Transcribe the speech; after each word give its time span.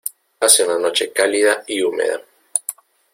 Hace 0.39 0.63
una 0.63 0.79
noche 0.79 1.11
cálida 1.13 1.63
y 1.67 1.83
húmeda. 1.83 2.19